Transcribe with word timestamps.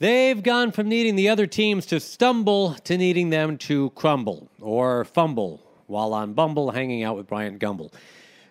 They've 0.00 0.42
gone 0.42 0.72
from 0.72 0.88
needing 0.88 1.14
the 1.14 1.28
other 1.28 1.46
teams 1.46 1.84
to 1.86 2.00
stumble 2.00 2.72
to 2.84 2.96
needing 2.96 3.28
them 3.28 3.58
to 3.58 3.90
crumble 3.90 4.48
or 4.58 5.04
fumble 5.04 5.60
while 5.88 6.14
on 6.14 6.32
Bumble 6.32 6.70
hanging 6.70 7.04
out 7.04 7.18
with 7.18 7.26
Bryant 7.26 7.60
Gumbel. 7.60 7.92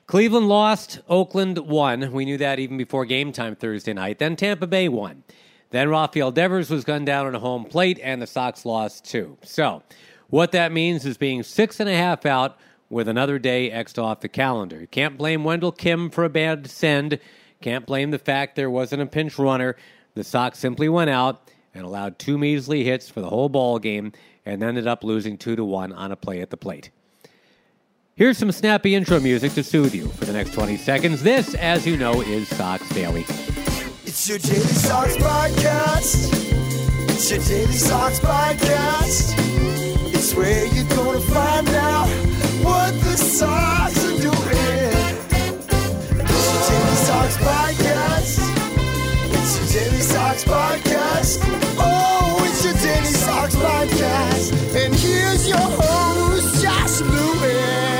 Cleveland 0.06 0.48
lost, 0.48 1.00
Oakland 1.10 1.58
won. 1.58 2.12
We 2.12 2.26
knew 2.26 2.38
that 2.38 2.60
even 2.60 2.78
before 2.78 3.04
game 3.04 3.32
time 3.32 3.56
Thursday 3.56 3.94
night. 3.94 4.20
Then 4.20 4.36
Tampa 4.36 4.68
Bay 4.68 4.90
won. 4.90 5.24
Then 5.72 5.90
Rafael 5.90 6.32
Devers 6.32 6.70
was 6.70 6.84
gunned 6.84 7.08
down 7.08 7.26
on 7.26 7.34
a 7.34 7.40
home 7.40 7.66
plate, 7.66 8.00
and 8.04 8.22
the 8.22 8.28
Sox 8.28 8.64
lost 8.64 9.06
too. 9.06 9.36
So, 9.44 9.82
what 10.28 10.52
that 10.52 10.72
means 10.72 11.04
is 11.04 11.18
being 11.18 11.42
six 11.42 11.80
and 11.80 11.90
a 11.90 11.96
half 11.96 12.28
out 12.28 12.60
with 12.92 13.08
another 13.08 13.40
day 13.40 13.72
X'd 13.72 13.98
off 13.98 14.20
the 14.20 14.30
calendar. 14.30 14.86
Can't 14.86 15.18
blame 15.18 15.44
Wendell 15.44 15.72
Kim 15.72 16.12
for 16.12 16.26
a 16.26 16.30
bad 16.30 16.70
send. 16.70 17.20
Can't 17.62 17.88
blame 17.88 18.12
the 18.12 18.20
fact 18.20 18.56
there 18.56 18.70
wasn't 18.70 19.02
a 19.02 19.08
pinch 19.08 19.40
runner. 19.40 19.76
The 20.20 20.26
Sox 20.26 20.60
simply 20.60 20.90
went 20.90 21.10
out 21.10 21.50
and 21.74 21.86
allowed 21.86 22.20
two 22.20 22.38
measly 22.38 22.84
hits 22.84 23.08
for 23.08 23.22
the 23.22 23.30
whole 23.30 23.48
ball 23.48 23.80
game 23.80 24.12
and 24.46 24.62
ended 24.62 24.86
up 24.86 25.02
losing 25.02 25.38
two 25.38 25.56
to 25.56 25.64
one 25.64 25.94
on 25.94 26.12
a 26.12 26.18
play 26.18 26.42
at 26.42 26.50
the 26.50 26.58
plate. 26.58 26.90
Here's 28.16 28.38
some 28.38 28.52
snappy 28.52 28.96
intro 28.96 29.22
music 29.22 29.54
to 29.54 29.64
soothe 29.64 29.96
you 29.96 30.10
for 30.10 30.26
the 30.26 30.34
next 30.34 30.52
20 30.52 30.76
seconds. 30.76 31.24
This, 31.24 31.56
as 31.56 31.88
you 31.88 31.96
know, 31.96 32.20
is 32.20 32.50
Sox 32.50 32.90
Daily. 32.90 33.22
It's 34.04 34.28
your 34.28 34.40
Daily 34.40 34.60
Sox 34.60 35.16
podcast. 35.16 36.34
It's 37.12 37.32
your 37.32 37.40
Daily 37.40 37.72
Sox 37.72 38.20
podcast. 38.20 39.36
It's 40.14 40.36
where 40.36 40.66
you're 40.66 40.98
gonna 40.98 41.22
find 41.22 41.70
out 41.70 42.10
what 42.62 42.92
the 42.92 43.16
Sox 43.16 43.99
Daily 49.72 50.02
Sox 50.02 50.44
podcast. 50.44 51.38
Oh, 51.78 52.44
it's 52.50 52.66
your 52.66 52.74
Daily 52.74 53.06
Sox 53.06 53.56
podcast. 53.56 54.52
And 54.76 54.96
here's 54.96 55.48
your 55.48 55.60
host, 55.60 56.64
Josh 56.64 57.02
Lewin. 57.02 58.00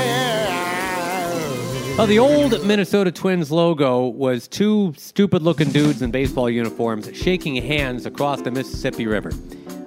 Well, 1.96 2.00
oh, 2.00 2.06
the 2.06 2.18
old 2.18 2.66
Minnesota 2.66 3.12
Twins 3.12 3.52
logo 3.52 4.08
was 4.08 4.48
two 4.48 4.94
stupid 4.96 5.42
looking 5.42 5.70
dudes 5.70 6.02
in 6.02 6.10
baseball 6.10 6.50
uniforms 6.50 7.08
shaking 7.16 7.54
hands 7.62 8.04
across 8.04 8.40
the 8.42 8.50
Mississippi 8.50 9.06
River, 9.06 9.30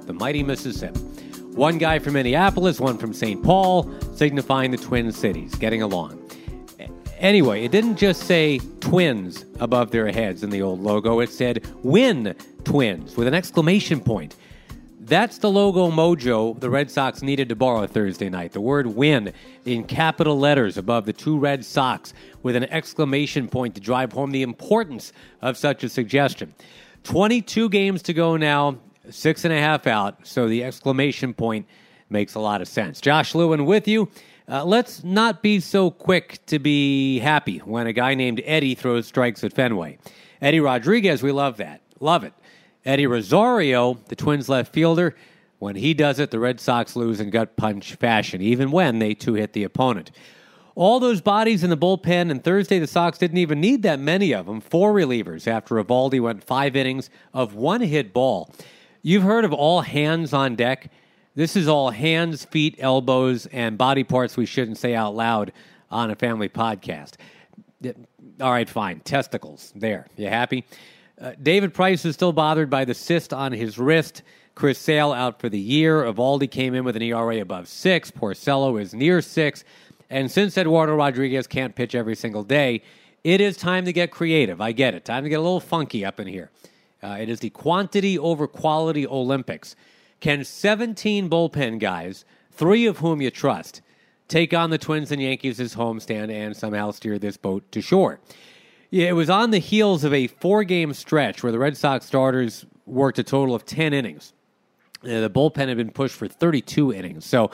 the 0.05 0.13
mighty 0.13 0.41
Mississippi. 0.41 1.01
One 1.55 1.77
guy 1.79 1.99
from 1.99 2.13
Minneapolis, 2.13 2.79
one 2.79 2.97
from 2.97 3.13
St. 3.13 3.43
Paul, 3.43 3.91
signifying 4.15 4.71
the 4.71 4.77
Twin 4.77 5.11
Cities, 5.11 5.53
getting 5.55 5.81
along. 5.81 6.22
Anyway, 7.23 7.63
it 7.63 7.71
didn't 7.71 7.95
just 7.95 8.23
say 8.23 8.59
twins 8.81 9.45
above 9.61 9.91
their 9.91 10.11
heads 10.11 10.43
in 10.43 10.49
the 10.49 10.61
old 10.61 10.81
logo, 10.81 11.21
it 11.21 11.29
said 11.29 11.65
win 11.81 12.35
twins 12.65 13.15
with 13.15 13.27
an 13.29 13.33
exclamation 13.33 14.01
point. 14.01 14.35
That's 14.99 15.37
the 15.37 15.49
logo 15.49 15.89
mojo 15.89 16.59
the 16.59 16.69
Red 16.69 16.91
Sox 16.91 17.21
needed 17.21 17.47
to 17.47 17.55
borrow 17.55 17.87
Thursday 17.87 18.27
night. 18.27 18.51
The 18.51 18.59
word 18.59 18.87
win 18.87 19.31
in 19.63 19.85
capital 19.85 20.37
letters 20.37 20.77
above 20.77 21.05
the 21.05 21.13
two 21.13 21.39
Red 21.39 21.63
Sox 21.63 22.13
with 22.41 22.57
an 22.57 22.65
exclamation 22.65 23.47
point 23.47 23.73
to 23.75 23.81
drive 23.81 24.11
home 24.11 24.31
the 24.31 24.41
importance 24.41 25.13
of 25.41 25.55
such 25.55 25.85
a 25.85 25.89
suggestion. 25.89 26.53
22 27.05 27.69
games 27.69 28.01
to 28.01 28.13
go 28.13 28.35
now, 28.35 28.77
six 29.09 29.45
and 29.45 29.53
a 29.53 29.59
half 29.59 29.87
out, 29.87 30.27
so 30.27 30.49
the 30.49 30.61
exclamation 30.61 31.33
point 31.33 31.67
makes 32.09 32.35
a 32.35 32.39
lot 32.41 32.61
of 32.61 32.67
sense. 32.67 32.99
Josh 32.99 33.33
Lewin 33.33 33.65
with 33.65 33.87
you. 33.87 34.09
Uh, 34.47 34.63
let's 34.65 35.03
not 35.03 35.41
be 35.41 35.59
so 35.59 35.89
quick 35.89 36.45
to 36.47 36.59
be 36.59 37.19
happy 37.19 37.59
when 37.59 37.87
a 37.87 37.93
guy 37.93 38.13
named 38.13 38.41
Eddie 38.43 38.75
throws 38.75 39.07
strikes 39.07 39.43
at 39.43 39.53
Fenway. 39.53 39.97
Eddie 40.41 40.59
Rodriguez, 40.59 41.23
we 41.23 41.31
love 41.31 41.57
that. 41.57 41.81
Love 41.99 42.23
it. 42.25 42.33
Eddie 42.85 43.07
Rosario, 43.07 43.93
the 44.09 44.15
Twins 44.15 44.49
left 44.49 44.73
fielder, 44.73 45.15
when 45.59 45.77
he 45.77 45.93
does 45.93 46.19
it, 46.19 46.29
the 46.29 46.39
Red 46.39 46.59
Sox 46.59 46.97
lose 46.97 47.21
in 47.21 47.29
gut 47.29 47.55
punch 47.55 47.95
fashion, 47.95 48.41
even 48.41 48.69
when 48.69 48.99
they 48.99 49.13
two 49.13 49.35
hit 49.35 49.53
the 49.53 49.63
opponent. 49.63 50.11
All 50.75 50.99
those 50.99 51.21
bodies 51.21 51.63
in 51.63 51.69
the 51.69 51.77
bullpen, 51.77 52.29
and 52.29 52.43
Thursday 52.43 52.79
the 52.79 52.87
Sox 52.87 53.17
didn't 53.17 53.37
even 53.37 53.61
need 53.61 53.83
that 53.83 53.97
many 53.97 54.33
of 54.33 54.45
them. 54.45 54.59
Four 54.59 54.91
relievers 54.93 55.47
after 55.47 55.75
Eovaldi 55.75 56.19
went 56.19 56.43
five 56.43 56.75
innings 56.75 57.09
of 57.33 57.55
one 57.55 57.79
hit 57.79 58.11
ball. 58.11 58.53
You've 59.01 59.23
heard 59.23 59.45
of 59.45 59.53
all 59.53 59.79
hands 59.81 60.33
on 60.33 60.55
deck. 60.55 60.91
This 61.35 61.55
is 61.55 61.67
all 61.67 61.89
hands, 61.89 62.45
feet, 62.45 62.75
elbows, 62.77 63.47
and 63.47 63.75
body 63.77 64.03
parts 64.03 64.37
we 64.37 64.45
shouldn't 64.45 64.77
say 64.77 64.93
out 64.93 65.15
loud 65.15 65.51
on 65.89 66.11
a 66.11 66.15
family 66.15 66.47
podcast. 66.47 67.15
All 68.39 68.51
right, 68.51 68.69
fine. 68.69 68.99
Testicles. 68.99 69.73
There. 69.75 70.05
You 70.15 70.27
happy? 70.27 70.63
Uh, 71.19 71.31
David 71.41 71.73
Price 71.73 72.05
is 72.05 72.13
still 72.13 72.33
bothered 72.33 72.69
by 72.69 72.85
the 72.85 72.93
cyst 72.93 73.33
on 73.33 73.51
his 73.51 73.79
wrist. 73.79 74.21
Chris 74.53 74.77
Sale 74.77 75.11
out 75.11 75.39
for 75.39 75.49
the 75.49 75.59
year. 75.59 76.03
Eovaldi 76.03 76.49
came 76.49 76.75
in 76.75 76.83
with 76.83 76.95
an 76.95 77.01
ERA 77.01 77.41
above 77.41 77.67
six. 77.67 78.11
Porcello 78.11 78.79
is 78.79 78.93
near 78.93 79.19
six. 79.21 79.63
And 80.11 80.29
since 80.29 80.55
Eduardo 80.55 80.95
Rodriguez 80.95 81.47
can't 81.47 81.73
pitch 81.73 81.95
every 81.95 82.15
single 82.15 82.43
day, 82.43 82.83
it 83.23 83.41
is 83.41 83.57
time 83.57 83.85
to 83.85 83.93
get 83.93 84.11
creative. 84.11 84.61
I 84.61 84.71
get 84.71 84.93
it. 84.93 85.05
Time 85.05 85.23
to 85.23 85.29
get 85.29 85.39
a 85.39 85.41
little 85.41 85.59
funky 85.59 86.05
up 86.05 86.19
in 86.19 86.27
here. 86.27 86.51
Uh, 87.01 87.17
it 87.19 87.29
is 87.29 87.39
the 87.39 87.49
quantity 87.49 88.19
over 88.19 88.47
quality 88.47 89.07
Olympics. 89.07 89.75
Can 90.23 90.45
17 90.45 91.29
bullpen 91.29 91.79
guys, 91.79 92.23
three 92.49 92.85
of 92.85 92.99
whom 92.99 93.21
you 93.21 93.29
trust, 93.29 93.81
take 94.29 94.53
on 94.53 94.69
the 94.69 94.77
Twins 94.77 95.11
and 95.11 95.21
Yankees 95.21 95.59
homestand 95.75 96.31
and 96.31 96.55
somehow 96.55 96.91
steer 96.91 97.19
this 97.19 97.35
boat 97.35 97.69
to 97.73 97.81
shore? 97.81 98.21
It 98.89 99.17
was 99.17 99.29
on 99.29 99.51
the 99.51 99.57
heels 99.59 100.05
of 100.05 100.13
a 100.13 100.27
four 100.27 100.63
game 100.63 100.93
stretch 100.93 101.43
where 101.43 101.51
the 101.51 101.59
Red 101.59 101.75
Sox 101.75 102.05
starters 102.05 102.65
worked 102.85 103.19
a 103.19 103.23
total 103.23 103.53
of 103.53 103.65
10 103.65 103.91
innings. 103.91 104.31
Uh, 105.03 105.19
the 105.19 105.29
bullpen 105.29 105.67
had 105.67 105.75
been 105.75 105.91
pushed 105.91 106.15
for 106.15 106.29
32 106.29 106.93
innings. 106.93 107.25
So, 107.25 107.51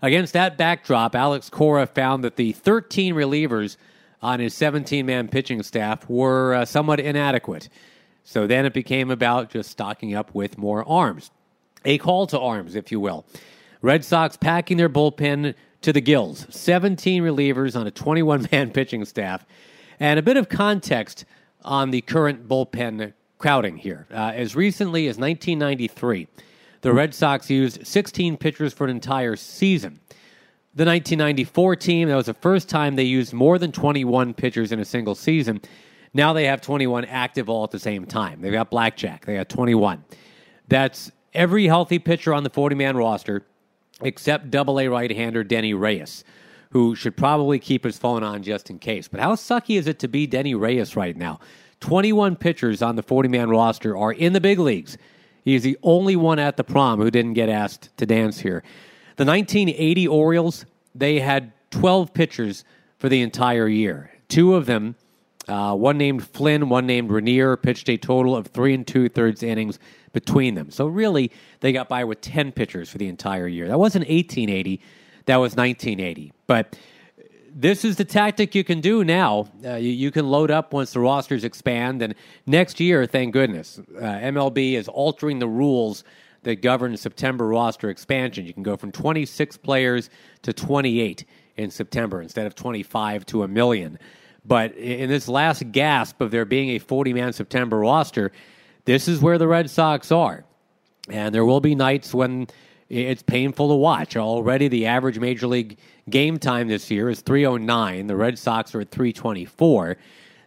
against 0.00 0.32
that 0.34 0.56
backdrop, 0.56 1.16
Alex 1.16 1.50
Cora 1.50 1.88
found 1.88 2.22
that 2.22 2.36
the 2.36 2.52
13 2.52 3.16
relievers 3.16 3.76
on 4.22 4.38
his 4.38 4.54
17 4.54 5.04
man 5.04 5.26
pitching 5.26 5.64
staff 5.64 6.08
were 6.08 6.54
uh, 6.54 6.64
somewhat 6.66 7.00
inadequate. 7.00 7.68
So 8.22 8.46
then 8.46 8.64
it 8.64 8.72
became 8.72 9.10
about 9.10 9.50
just 9.50 9.70
stocking 9.70 10.14
up 10.14 10.32
with 10.36 10.56
more 10.56 10.88
arms. 10.88 11.32
A 11.84 11.98
call 11.98 12.26
to 12.28 12.38
arms, 12.38 12.74
if 12.74 12.92
you 12.92 13.00
will. 13.00 13.24
Red 13.80 14.04
Sox 14.04 14.36
packing 14.36 14.76
their 14.76 14.88
bullpen 14.88 15.54
to 15.82 15.92
the 15.92 16.00
gills. 16.00 16.46
17 16.50 17.22
relievers 17.22 17.78
on 17.78 17.86
a 17.86 17.90
21 17.90 18.48
man 18.52 18.70
pitching 18.72 19.04
staff. 19.04 19.44
And 20.00 20.18
a 20.18 20.22
bit 20.22 20.36
of 20.36 20.48
context 20.48 21.24
on 21.64 21.90
the 21.90 22.00
current 22.00 22.48
bullpen 22.48 23.12
crowding 23.38 23.76
here. 23.76 24.06
Uh, 24.10 24.32
as 24.34 24.54
recently 24.54 25.08
as 25.08 25.18
1993, 25.18 26.28
the 26.80 26.92
Red 26.92 27.14
Sox 27.14 27.50
used 27.50 27.86
16 27.86 28.36
pitchers 28.36 28.72
for 28.72 28.84
an 28.84 28.90
entire 28.90 29.36
season. 29.36 30.00
The 30.74 30.86
1994 30.86 31.76
team, 31.76 32.08
that 32.08 32.16
was 32.16 32.26
the 32.26 32.34
first 32.34 32.68
time 32.68 32.96
they 32.96 33.02
used 33.02 33.32
more 33.32 33.58
than 33.58 33.72
21 33.72 34.34
pitchers 34.34 34.72
in 34.72 34.80
a 34.80 34.84
single 34.84 35.14
season. 35.14 35.60
Now 36.14 36.32
they 36.32 36.46
have 36.46 36.60
21 36.60 37.04
active 37.04 37.48
all 37.48 37.64
at 37.64 37.70
the 37.70 37.78
same 37.78 38.06
time. 38.06 38.40
They've 38.40 38.52
got 38.52 38.70
Blackjack, 38.70 39.26
they 39.26 39.36
got 39.36 39.48
21. 39.48 40.04
That's 40.68 41.12
every 41.34 41.66
healthy 41.66 41.98
pitcher 41.98 42.34
on 42.34 42.44
the 42.44 42.50
40 42.50 42.76
man 42.76 42.96
roster 42.96 43.44
except 44.02 44.50
double 44.50 44.80
A 44.80 44.88
right 44.88 45.10
hander 45.10 45.44
Denyi 45.44 45.78
Reyes, 45.78 46.24
who 46.70 46.94
should 46.94 47.16
probably 47.16 47.58
keep 47.58 47.84
his 47.84 47.98
phone 47.98 48.22
on 48.22 48.42
just 48.42 48.70
in 48.70 48.78
case. 48.78 49.08
But 49.08 49.20
how 49.20 49.34
sucky 49.34 49.78
is 49.78 49.86
it 49.86 49.98
to 50.00 50.08
be 50.08 50.26
Denyi 50.26 50.58
Reyes 50.58 50.96
right 50.96 51.16
now? 51.16 51.40
21 51.80 52.36
pitchers 52.36 52.80
on 52.82 52.96
the 52.96 53.02
40 53.02 53.28
man 53.28 53.50
roster 53.50 53.96
are 53.96 54.12
in 54.12 54.32
the 54.32 54.40
big 54.40 54.58
leagues. 54.58 54.96
He's 55.44 55.62
the 55.62 55.78
only 55.82 56.14
one 56.16 56.38
at 56.38 56.56
the 56.56 56.64
prom 56.64 57.00
who 57.00 57.10
didn't 57.10 57.34
get 57.34 57.48
asked 57.48 57.96
to 57.96 58.06
dance 58.06 58.38
here. 58.38 58.62
The 59.16 59.24
1980 59.24 60.08
Orioles, 60.08 60.64
they 60.94 61.18
had 61.18 61.52
12 61.70 62.14
pitchers 62.14 62.64
for 62.98 63.08
the 63.08 63.20
entire 63.20 63.66
year. 63.66 64.12
Two 64.28 64.54
of 64.54 64.66
them, 64.66 64.94
uh, 65.48 65.74
one 65.74 65.98
named 65.98 66.24
Flynn, 66.24 66.68
one 66.68 66.86
named 66.86 67.10
Rainier, 67.10 67.56
pitched 67.56 67.88
a 67.90 67.96
total 67.96 68.36
of 68.36 68.46
three 68.46 68.74
and 68.74 68.86
two 68.86 69.08
thirds 69.08 69.42
innings 69.42 69.80
between 70.12 70.54
them. 70.54 70.70
So 70.70 70.86
really, 70.86 71.30
they 71.60 71.72
got 71.72 71.88
by 71.88 72.04
with 72.04 72.20
10 72.20 72.52
pitchers 72.52 72.90
for 72.90 72.98
the 72.98 73.08
entire 73.08 73.46
year. 73.46 73.68
That 73.68 73.78
wasn't 73.78 74.08
1880, 74.08 74.80
that 75.26 75.36
was 75.36 75.56
1980. 75.56 76.32
But 76.46 76.78
this 77.54 77.84
is 77.84 77.96
the 77.96 78.04
tactic 78.04 78.54
you 78.54 78.64
can 78.64 78.80
do 78.80 79.04
now. 79.04 79.46
Uh, 79.64 79.74
you, 79.74 79.90
you, 79.90 80.10
can 80.10 80.28
load 80.28 80.50
up 80.50 80.72
once 80.72 80.92
the 80.92 81.00
rosters 81.00 81.44
expand, 81.44 82.02
and 82.02 82.14
next 82.46 82.80
year, 82.80 83.06
thank 83.06 83.32
goodness, 83.32 83.78
uh, 83.78 84.00
MLB 84.00 84.74
is 84.74 84.88
altering 84.88 85.38
the 85.38 85.48
rules 85.48 86.04
that 86.42 86.56
govern 86.62 86.96
September 86.96 87.46
roster 87.46 87.90
expansion. 87.90 88.46
You 88.46 88.54
can 88.54 88.62
go 88.62 88.76
from 88.76 88.90
26 88.90 89.56
players 89.58 90.10
to 90.42 90.52
28 90.52 91.24
in 91.56 91.70
September 91.70 92.22
instead 92.22 92.46
of 92.46 92.54
25 92.54 93.26
to 93.26 93.42
a 93.42 93.48
million. 93.48 93.98
But 94.44 94.74
in 94.74 95.08
this 95.08 95.28
last 95.28 95.70
gasp 95.70 96.20
of 96.20 96.30
there 96.30 96.44
being 96.44 96.70
a 96.70 96.78
40 96.78 97.12
man 97.12 97.32
September 97.32 97.78
roster, 97.78 98.32
this 98.84 99.08
is 99.08 99.20
where 99.20 99.38
the 99.38 99.48
Red 99.48 99.70
Sox 99.70 100.10
are. 100.10 100.44
And 101.08 101.34
there 101.34 101.44
will 101.44 101.60
be 101.60 101.74
nights 101.74 102.14
when 102.14 102.48
it's 102.88 103.22
painful 103.22 103.68
to 103.68 103.74
watch. 103.74 104.16
Already, 104.16 104.68
the 104.68 104.86
average 104.86 105.18
major 105.18 105.46
league 105.46 105.78
game 106.10 106.38
time 106.38 106.68
this 106.68 106.90
year 106.90 107.08
is 107.08 107.20
309. 107.20 108.06
The 108.06 108.16
Red 108.16 108.38
Sox 108.38 108.74
are 108.74 108.80
at 108.80 108.90
324. 108.90 109.96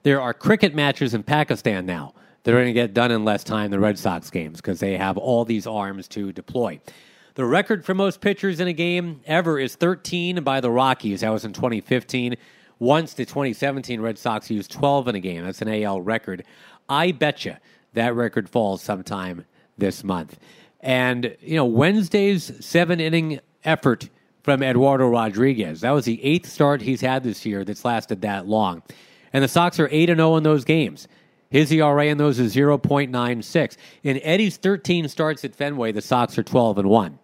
There 0.04 0.22
are 0.22 0.34
cricket 0.34 0.76
matches 0.76 1.14
in 1.14 1.24
Pakistan 1.24 1.86
now 1.86 2.14
that 2.44 2.54
are 2.54 2.58
going 2.58 2.68
to 2.68 2.74
get 2.74 2.94
done 2.94 3.12
in 3.12 3.26
less 3.26 3.44
time 3.44 3.72
than 3.72 3.72
the 3.72 3.80
Red 3.80 3.98
Sox 3.98 4.30
games 4.30 4.62
because 4.62 4.80
they 4.80 4.98
have 4.98 5.18
all 5.18 5.44
these 5.46 5.66
arms 5.66 6.08
to 6.10 6.32
deploy. 6.32 6.80
The 7.34 7.44
record 7.44 7.84
for 7.84 7.94
most 7.94 8.22
pitchers 8.22 8.60
in 8.60 8.68
a 8.68 8.74
game 8.74 9.22
ever 9.26 9.60
is 9.60 9.76
13 9.76 10.44
by 10.44 10.62
the 10.62 10.72
Rockies. 10.72 11.22
That 11.22 11.32
was 11.32 11.44
in 11.44 11.54
2015. 11.54 12.36
Once 12.78 13.14
the 13.14 13.26
2017 13.26 14.00
Red 14.00 14.18
Sox 14.18 14.50
used 14.52 14.72
12 14.72 15.08
in 15.08 15.16
a 15.16 15.20
game. 15.20 15.44
That's 15.44 15.62
an 15.62 15.70
AL 15.84 16.02
record. 16.02 16.44
I 16.88 17.12
betcha 17.12 17.60
that 17.96 18.16
record 18.16 18.50
falls 18.50 18.82
sometime 18.82 19.46
this 19.78 20.04
month. 20.04 20.40
And, 20.82 21.36
you 21.42 21.56
know, 21.56 21.66
Wednesday's 21.66 22.66
seven 22.66 23.00
inning 23.00 23.40
effort 23.64 24.10
from 24.44 24.62
Eduardo 24.62 25.08
Rodriguez. 25.08 25.82
That 25.82 25.92
was 25.92 26.06
the 26.06 26.24
eighth 26.24 26.48
start 26.48 26.82
he's 26.82 27.02
had 27.02 27.24
this 27.24 27.46
year 27.46 27.66
that's 27.66 27.84
lasted 27.84 28.22
that 28.22 28.48
long. 28.48 28.84
And 29.34 29.44
the 29.44 29.48
Sox 29.48 29.80
are 29.80 29.90
8 29.92 30.08
0 30.08 30.36
in 30.36 30.44
those 30.44 30.64
games. 30.64 31.08
His 31.50 31.72
ERA 31.72 32.06
in 32.06 32.18
those 32.18 32.40
is 32.40 32.56
0.96. 32.56 33.78
In 34.04 34.20
Eddie's 34.22 34.58
13 34.58 35.08
starts 35.08 35.44
at 35.46 35.56
Fenway, 35.56 35.92
the 35.92 36.02
Sox 36.02 36.38
are 36.38 36.44
12 36.44 36.80
and 36.80 36.90
1, 36.90 37.20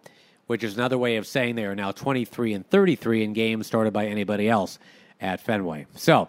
which 0.46 0.64
is 0.64 0.74
another 0.74 0.98
way 0.98 1.16
of 1.16 1.26
saying 1.26 1.54
they 1.54 1.64
are 1.64 1.74
now 1.74 1.92
23 1.92 2.54
and 2.54 2.68
33 2.68 3.24
in 3.24 3.32
games 3.32 3.66
started 3.66 3.92
by 3.92 4.06
anybody 4.06 4.48
else 4.48 4.78
at 5.20 5.40
Fenway. 5.40 5.86
So 5.94 6.28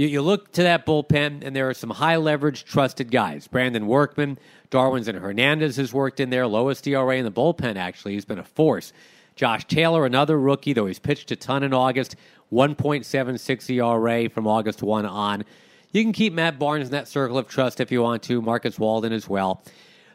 you, 0.00 0.06
you 0.06 0.22
look 0.22 0.50
to 0.52 0.62
that 0.62 0.86
bullpen, 0.86 1.44
and 1.44 1.54
there 1.54 1.68
are 1.68 1.74
some 1.74 1.90
high 1.90 2.16
leverage, 2.16 2.64
trusted 2.64 3.10
guys. 3.10 3.46
Brandon 3.46 3.86
Workman, 3.86 4.38
Darwinzon 4.70 5.20
Hernandez 5.20 5.76
has 5.76 5.92
worked 5.92 6.20
in 6.20 6.30
there. 6.30 6.46
Lowest 6.46 6.86
ERA 6.86 7.16
in 7.18 7.26
the 7.26 7.30
bullpen, 7.30 7.76
actually. 7.76 8.14
He's 8.14 8.24
been 8.24 8.38
a 8.38 8.44
force. 8.44 8.94
Josh 9.36 9.66
Taylor, 9.66 10.06
another 10.06 10.40
rookie, 10.40 10.72
though 10.72 10.86
he's 10.86 10.98
pitched 10.98 11.30
a 11.32 11.36
ton 11.36 11.62
in 11.62 11.74
August, 11.74 12.16
1.76 12.50 13.70
ERA 13.70 14.30
from 14.30 14.46
August 14.46 14.82
1 14.82 15.04
on. 15.04 15.44
You 15.92 16.02
can 16.02 16.12
keep 16.12 16.32
Matt 16.32 16.58
Barnes 16.58 16.86
in 16.86 16.92
that 16.92 17.06
circle 17.06 17.36
of 17.36 17.46
trust 17.46 17.78
if 17.78 17.92
you 17.92 18.00
want 18.00 18.22
to, 18.22 18.40
Marcus 18.40 18.78
Walden 18.78 19.12
as 19.12 19.28
well. 19.28 19.62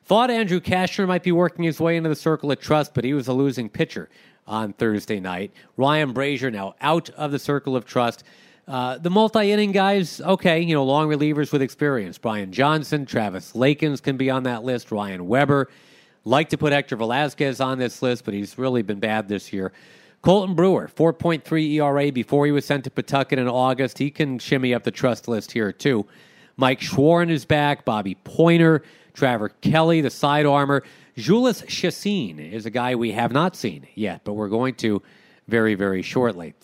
Thought 0.06 0.32
Andrew 0.32 0.60
Cashner 0.60 1.08
might 1.08 1.24
be 1.24 1.32
working 1.32 1.64
his 1.64 1.80
way 1.80 1.96
into 1.96 2.10
the 2.10 2.16
circle 2.16 2.52
of 2.52 2.60
trust, 2.60 2.96
but 2.96 3.04
he 3.04 3.14
was 3.14 3.28
a 3.28 3.34
losing 3.34 3.70
pitcher 3.70 4.10
on 4.48 4.74
Thursday 4.74 5.20
night. 5.20 5.52
Ryan 5.78 6.12
Brasier 6.12 6.52
now 6.52 6.74
out 6.82 7.12
of 7.12 7.32
the 7.32 7.40
circle 7.40 7.76
of 7.76 7.86
trust. 7.86 8.24
Uh, 8.68 8.98
the 8.98 9.12
multi 9.12 9.52
inning 9.52 9.72
guys, 9.72 10.20
okay, 10.22 10.60
you 10.60 10.74
know, 10.74 10.84
long 10.84 11.08
relievers 11.08 11.52
with 11.52 11.62
experience. 11.62 12.18
Brian 12.18 12.52
Johnson, 12.52 13.06
Travis 13.06 13.54
Lakins 13.54 14.02
can 14.02 14.18
be 14.18 14.30
on 14.30 14.44
that 14.44 14.64
list. 14.64 14.92
Ryan 14.92 15.28
Weber. 15.28 15.70
Like 16.28 16.50
to 16.50 16.58
put 16.58 16.74
Hector 16.74 16.96
Velazquez 16.96 17.62
on 17.62 17.78
this 17.78 18.02
list, 18.02 18.26
but 18.26 18.34
he's 18.34 18.58
really 18.58 18.82
been 18.82 19.00
bad 19.00 19.28
this 19.28 19.54
year. 19.54 19.72
Colten 20.24 20.56
Brewer, 20.56 20.90
4.3 20.96 21.74
ERA 21.74 22.12
before 22.12 22.48
he 22.48 22.52
was 22.52 22.66
sent 22.66 22.84
to 22.86 22.90
Pawtucket 22.90 23.38
in 23.38 23.48
August. 23.48 24.00
He 24.00 24.10
can 24.10 24.40
shimmy 24.40 24.74
up 24.74 24.84
the 24.84 24.90
trust 24.90 25.28
list 25.28 25.52
here, 25.52 25.72
too. 25.72 26.08
Mike 26.58 26.80
Shawaryn 26.80 27.30
is 27.30 27.46
back. 27.46 27.86
Bobby 27.86 28.18
Poyner, 28.26 28.82
Trevor 29.14 29.50
Kelly, 29.50 30.02
the 30.02 30.10
side 30.10 30.48
armor. 30.48 30.82
Jhoulys 31.16 31.64
Chacin 31.68 32.40
is 32.40 32.66
a 32.66 32.72
guy 32.72 32.96
we 32.96 33.12
have 33.12 33.32
not 33.32 33.56
seen 33.56 33.88
yet, 33.94 34.22
but 34.24 34.34
we're 34.34 34.50
going 34.50 34.74
to 34.76 35.04
very, 35.48 35.76
very 35.76 36.02
shortly. 36.02 36.56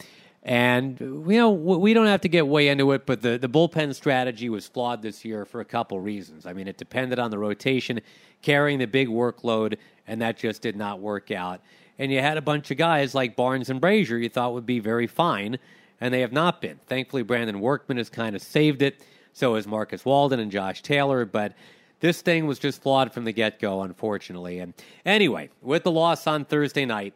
And, 0.43 0.99
you 0.99 1.37
know, 1.37 1.51
we 1.51 1.93
don't 1.93 2.07
have 2.07 2.21
to 2.21 2.29
get 2.29 2.47
way 2.47 2.69
into 2.69 2.91
it, 2.93 3.05
but 3.05 3.21
the, 3.21 3.37
the 3.37 3.47
bullpen 3.47 3.93
strategy 3.93 4.49
was 4.49 4.67
flawed 4.67 5.03
this 5.03 5.23
year 5.23 5.45
for 5.45 5.61
a 5.61 5.65
couple 5.65 5.99
reasons. 5.99 6.47
I 6.47 6.53
mean, 6.53 6.67
it 6.67 6.77
depended 6.77 7.19
on 7.19 7.29
the 7.29 7.37
rotation 7.37 8.01
carrying 8.41 8.79
the 8.79 8.87
big 8.87 9.07
workload, 9.07 9.77
and 10.07 10.19
that 10.21 10.37
just 10.37 10.63
did 10.63 10.75
not 10.75 10.99
work 10.99 11.29
out. 11.29 11.61
And 11.99 12.11
you 12.11 12.21
had 12.21 12.37
a 12.37 12.41
bunch 12.41 12.71
of 12.71 12.77
guys 12.77 13.13
like 13.13 13.35
Barnes 13.35 13.69
and 13.69 13.79
Brasier 13.79 14.21
you 14.21 14.29
thought 14.29 14.53
would 14.53 14.65
be 14.65 14.79
very 14.79 15.05
fine, 15.05 15.59
and 15.99 16.11
they 16.11 16.21
have 16.21 16.31
not 16.31 16.59
been. 16.59 16.79
Thankfully, 16.87 17.21
Brandon 17.21 17.59
Workman 17.59 17.97
has 17.97 18.09
kind 18.09 18.35
of 18.35 18.41
saved 18.41 18.81
it. 18.81 19.05
So 19.33 19.55
has 19.55 19.67
Marcus 19.67 20.03
Walden 20.03 20.39
and 20.39 20.51
Josh 20.51 20.81
Taylor, 20.81 21.23
but 21.25 21.53
this 21.99 22.21
thing 22.21 22.47
was 22.47 22.59
just 22.59 22.81
flawed 22.81 23.13
from 23.13 23.23
the 23.23 23.31
get 23.31 23.59
go, 23.59 23.83
unfortunately. 23.83 24.59
And 24.59 24.73
anyway, 25.05 25.51
with 25.61 25.83
the 25.83 25.91
loss 25.91 26.25
on 26.27 26.45
Thursday 26.45 26.85
night, 26.85 27.13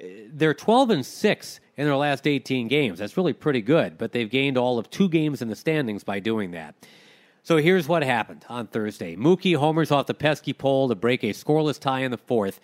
eh, 0.00 0.24
they're 0.32 0.54
12 0.54 0.90
and 0.90 1.06
6 1.06 1.60
in 1.76 1.86
their 1.86 1.96
last 1.96 2.26
18 2.26 2.68
games. 2.68 2.98
That's 2.98 3.16
really 3.16 3.32
pretty 3.32 3.62
good, 3.62 3.98
but 3.98 4.12
they've 4.12 4.30
gained 4.30 4.58
all 4.58 4.78
of 4.78 4.90
two 4.90 5.08
games 5.08 5.42
in 5.42 5.48
the 5.48 5.56
standings 5.56 6.04
by 6.04 6.20
doing 6.20 6.50
that. 6.52 6.74
So 7.42 7.56
here's 7.56 7.88
what 7.88 8.04
happened 8.04 8.44
on 8.48 8.68
Thursday. 8.68 9.16
Mookie 9.16 9.56
homers 9.56 9.90
off 9.90 10.06
the 10.06 10.14
pesky 10.14 10.52
pole 10.52 10.88
to 10.88 10.94
break 10.94 11.24
a 11.24 11.30
scoreless 11.30 11.78
tie 11.78 12.00
in 12.00 12.10
the 12.10 12.18
fourth. 12.18 12.60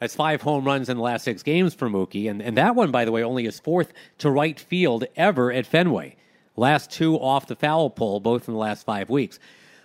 That's 0.00 0.14
five 0.14 0.42
home 0.42 0.64
runs 0.64 0.88
in 0.88 0.96
the 0.96 1.02
last 1.02 1.24
six 1.24 1.42
games 1.42 1.74
for 1.74 1.88
Mookie. 1.88 2.30
And, 2.30 2.40
and 2.40 2.56
that 2.56 2.74
one, 2.74 2.90
by 2.90 3.04
the 3.04 3.12
way, 3.12 3.22
only 3.22 3.44
his 3.44 3.60
fourth 3.60 3.92
to 4.18 4.30
right 4.30 4.58
field 4.58 5.04
ever 5.16 5.52
at 5.52 5.66
Fenway. 5.66 6.16
Last 6.56 6.90
two 6.90 7.16
off 7.16 7.46
the 7.46 7.56
foul 7.56 7.90
pole, 7.90 8.20
both 8.20 8.48
in 8.48 8.54
the 8.54 8.60
last 8.60 8.86
five 8.86 9.10
weeks. 9.10 9.38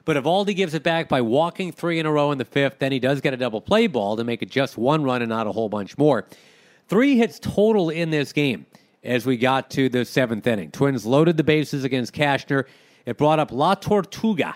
But 0.05 0.17
Eovaldi 0.17 0.55
gives 0.55 0.73
it 0.73 0.83
back 0.83 1.09
by 1.09 1.21
walking 1.21 1.71
three 1.71 1.99
in 1.99 2.05
a 2.05 2.11
row 2.11 2.31
in 2.31 2.37
the 2.37 2.45
fifth. 2.45 2.79
Then 2.79 2.91
he 2.91 2.99
does 2.99 3.21
get 3.21 3.33
a 3.33 3.37
double 3.37 3.61
play 3.61 3.87
ball 3.87 4.15
to 4.17 4.23
make 4.23 4.41
it 4.41 4.49
just 4.49 4.77
one 4.77 5.03
run 5.03 5.21
and 5.21 5.29
not 5.29 5.47
a 5.47 5.51
whole 5.51 5.69
bunch 5.69 5.97
more. 5.97 6.25
Three 6.89 7.17
hits 7.17 7.37
total 7.37 7.91
in 7.91 8.09
this 8.09 8.33
game 8.33 8.65
as 9.03 9.23
we 9.23 9.37
got 9.37 9.69
to 9.71 9.89
the 9.89 10.03
seventh 10.03 10.47
inning. 10.47 10.71
Twins 10.71 11.05
loaded 11.05 11.37
the 11.37 11.43
bases 11.43 11.83
against 11.83 12.13
Cashner. 12.13 12.65
It 13.05 13.15
brought 13.15 13.37
up 13.37 13.51
La 13.51 13.75
Tortuga, 13.75 14.55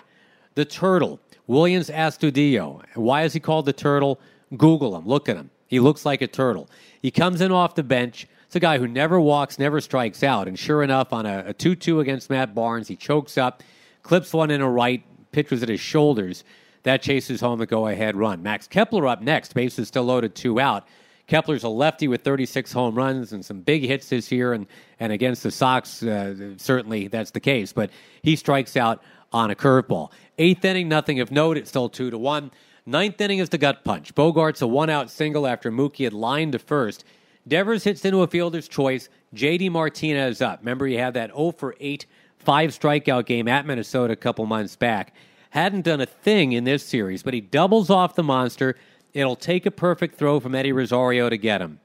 the 0.56 0.64
turtle, 0.64 1.20
Williams 1.46 1.90
Astudillo. 1.90 2.82
Why 2.96 3.22
is 3.22 3.34
he 3.34 3.40
called 3.40 3.66
the 3.66 3.72
turtle? 3.72 4.20
Google 4.56 4.96
him. 4.96 5.06
Look 5.06 5.28
at 5.28 5.36
him. 5.36 5.50
He 5.68 5.78
looks 5.78 6.04
like 6.04 6.22
a 6.22 6.26
turtle. 6.26 6.68
He 7.00 7.12
comes 7.12 7.40
in 7.40 7.52
off 7.52 7.76
the 7.76 7.84
bench. 7.84 8.26
It's 8.46 8.56
a 8.56 8.60
guy 8.60 8.78
who 8.78 8.88
never 8.88 9.20
walks, 9.20 9.56
never 9.56 9.80
strikes 9.80 10.24
out. 10.24 10.48
And 10.48 10.58
sure 10.58 10.82
enough, 10.82 11.12
on 11.12 11.26
a 11.26 11.52
2 11.52 11.76
2 11.76 12.00
against 12.00 12.30
Matt 12.30 12.52
Barnes, 12.52 12.88
he 12.88 12.96
chokes 12.96 13.38
up, 13.38 13.62
clips 14.02 14.32
one 14.32 14.50
in 14.50 14.60
a 14.60 14.68
right, 14.68 15.04
pitches 15.30 15.62
at 15.62 15.68
his 15.68 15.80
shoulders. 15.80 16.42
That 16.82 17.00
chases 17.00 17.40
home 17.40 17.60
the 17.60 17.66
go 17.66 17.86
ahead 17.86 18.16
run. 18.16 18.42
Max 18.42 18.66
Kepler 18.66 19.06
up 19.06 19.22
next. 19.22 19.54
Bases 19.54 19.86
still 19.86 20.04
loaded, 20.04 20.34
two 20.34 20.58
out. 20.58 20.86
Kepler's 21.26 21.64
a 21.64 21.68
lefty 21.68 22.08
with 22.08 22.22
36 22.22 22.72
home 22.72 22.94
runs 22.94 23.32
and 23.32 23.44
some 23.44 23.60
big 23.60 23.82
hits 23.82 24.08
this 24.08 24.30
year, 24.30 24.52
and, 24.52 24.66
and 25.00 25.12
against 25.12 25.42
the 25.42 25.50
Sox, 25.50 26.02
uh, 26.02 26.56
certainly 26.58 27.08
that's 27.08 27.30
the 27.30 27.40
case. 27.40 27.72
But 27.72 27.90
he 28.22 28.36
strikes 28.36 28.76
out 28.76 29.02
on 29.32 29.50
a 29.50 29.54
curveball. 29.54 30.10
Eighth 30.38 30.64
inning, 30.64 30.88
nothing 30.88 31.20
of 31.20 31.30
note. 31.30 31.56
It's 31.56 31.70
still 31.70 31.88
two 31.88 32.10
to 32.10 32.18
one. 32.18 32.50
Ninth 32.86 33.20
inning 33.20 33.38
is 33.38 33.48
the 33.48 33.58
gut 33.58 33.84
punch. 33.84 34.14
Bogaerts 34.14 34.60
a 34.60 34.66
one 34.66 34.90
out 34.90 35.10
single 35.10 35.46
after 35.46 35.72
Mookie 35.72 36.04
had 36.04 36.12
lined 36.12 36.52
to 36.52 36.58
first. 36.58 37.04
Devers 37.48 37.84
hits 37.84 38.04
into 38.04 38.22
a 38.22 38.26
fielder's 38.26 38.68
choice. 38.68 39.08
JD 39.34 39.70
Martinez 39.70 40.42
up. 40.42 40.60
Remember, 40.60 40.86
he 40.86 40.94
had 40.94 41.14
that 41.14 41.30
0 41.30 41.52
for 41.52 41.74
8 41.80 42.06
five 42.44 42.70
strikeout 42.70 43.26
game 43.26 43.48
at 43.48 43.66
Minnesota 43.66 44.12
a 44.12 44.16
couple 44.16 44.44
months 44.46 44.76
back. 44.76 45.14
Hadn't 45.50 45.82
done 45.82 46.00
a 46.00 46.06
thing 46.06 46.52
in 46.52 46.64
this 46.64 46.84
series, 46.84 47.22
but 47.22 47.32
he 47.32 47.40
doubles 47.40 47.88
off 47.90 48.14
the 48.14 48.22
monster. 48.22 48.76
It'll 49.14 49.36
take 49.36 49.64
a 49.64 49.70
perfect 49.70 50.16
throw 50.16 50.40
from 50.40 50.54
Eddie 50.54 50.72
Rosario 50.72 51.30
to 51.30 51.36
get 51.36 51.60
him. 51.60 51.80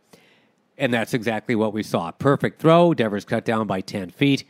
And 0.78 0.94
that's 0.94 1.14
exactly 1.14 1.56
what 1.56 1.74
we 1.74 1.84
saw. 1.84 2.12
Perfect 2.12 2.60
throw. 2.60 2.94
Devers 2.94 3.26
cut 3.26 3.46
down 3.46 3.68
by 3.68 3.82
10 3.82 4.10
feet. 4.10 4.46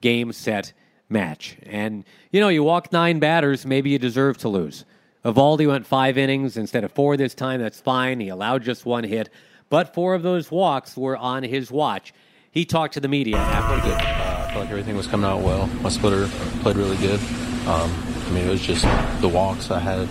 Game, 0.00 0.32
set, 0.32 0.72
match. 1.08 1.56
And, 1.62 2.04
you 2.32 2.40
know, 2.40 2.48
you 2.48 2.64
walk 2.64 2.92
nine 2.92 3.20
batters, 3.20 3.64
maybe 3.64 3.90
you 3.90 3.98
deserve 3.98 4.36
to 4.38 4.48
lose. 4.48 4.84
Eovaldi 5.24 5.66
went 5.66 5.86
five 5.86 6.18
innings 6.18 6.56
instead 6.56 6.84
of 6.84 6.92
four 6.92 7.16
this 7.16 7.34
time. 7.34 7.60
That's 7.60 7.80
fine. 7.80 8.20
He 8.20 8.28
allowed 8.28 8.62
just 8.62 8.84
one 8.84 9.04
hit. 9.04 9.30
But 9.70 9.94
four 9.94 10.14
of 10.14 10.22
those 10.22 10.50
walks 10.50 10.96
were 10.96 11.16
on 11.16 11.42
his 11.42 11.70
watch. 11.70 12.12
He 12.50 12.64
talked 12.64 12.94
to 12.94 13.00
the 13.00 13.08
media 13.08 13.36
after. 13.36 13.88
Good. 13.88 13.94
Uh, 13.94 14.00
I 14.00 14.46
felt 14.48 14.60
like 14.60 14.70
everything 14.70 14.96
was 14.96 15.06
coming 15.06 15.28
out 15.28 15.42
well. 15.42 15.66
My 15.82 15.88
splitter 15.88 16.28
played 16.60 16.76
really 16.76 16.96
good. 16.98 17.18
Um, 17.66 17.90
I 18.26 18.30
mean, 18.30 18.46
it 18.46 18.50
was 18.50 18.60
just 18.60 18.84
the 19.20 19.28
walks 19.28 19.70
I 19.70 19.78
had 19.78 20.08